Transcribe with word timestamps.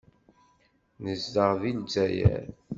Nezdeɣ 1.03 1.51
deg 1.61 1.75
Lezzayer. 1.79 2.45